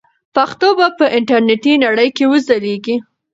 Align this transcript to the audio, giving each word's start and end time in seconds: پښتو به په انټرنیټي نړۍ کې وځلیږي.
پښتو 0.35 0.67
به 0.77 0.87
په 0.97 1.05
انټرنیټي 1.17 1.73
نړۍ 1.85 2.09
کې 2.17 2.25
وځلیږي. 2.31 2.95